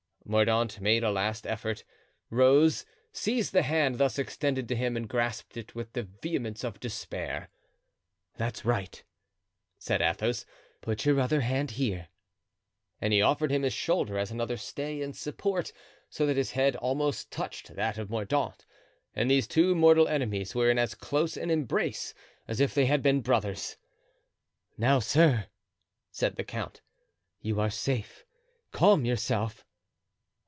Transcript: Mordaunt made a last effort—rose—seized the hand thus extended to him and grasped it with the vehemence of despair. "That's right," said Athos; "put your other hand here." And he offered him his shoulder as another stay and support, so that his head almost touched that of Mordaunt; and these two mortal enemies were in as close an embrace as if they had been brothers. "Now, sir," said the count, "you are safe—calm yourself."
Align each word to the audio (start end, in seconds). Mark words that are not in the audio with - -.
Mordaunt 0.23 0.79
made 0.79 1.03
a 1.03 1.11
last 1.11 1.45
effort—rose—seized 1.47 3.51
the 3.51 3.63
hand 3.63 3.97
thus 3.97 4.17
extended 4.19 4.65
to 4.69 4.77
him 4.77 4.95
and 4.95 5.09
grasped 5.09 5.57
it 5.57 5.75
with 5.75 5.91
the 5.91 6.03
vehemence 6.03 6.63
of 6.63 6.79
despair. 6.79 7.49
"That's 8.37 8.63
right," 8.63 9.03
said 9.77 10.01
Athos; 10.01 10.45
"put 10.79 11.03
your 11.05 11.19
other 11.19 11.41
hand 11.41 11.71
here." 11.71 12.07
And 13.01 13.11
he 13.11 13.21
offered 13.21 13.51
him 13.51 13.63
his 13.63 13.73
shoulder 13.73 14.17
as 14.17 14.31
another 14.31 14.55
stay 14.55 15.01
and 15.01 15.13
support, 15.17 15.73
so 16.09 16.25
that 16.25 16.37
his 16.37 16.51
head 16.51 16.77
almost 16.77 17.29
touched 17.29 17.75
that 17.75 17.97
of 17.97 18.09
Mordaunt; 18.09 18.65
and 19.13 19.29
these 19.29 19.47
two 19.47 19.75
mortal 19.75 20.07
enemies 20.07 20.55
were 20.55 20.71
in 20.71 20.79
as 20.79 20.95
close 20.95 21.35
an 21.35 21.49
embrace 21.49 22.13
as 22.47 22.61
if 22.61 22.73
they 22.73 22.85
had 22.85 23.01
been 23.03 23.19
brothers. 23.19 23.75
"Now, 24.77 24.99
sir," 24.99 25.47
said 26.09 26.37
the 26.37 26.45
count, 26.45 26.79
"you 27.41 27.59
are 27.59 27.69
safe—calm 27.71 29.03
yourself." 29.03 29.65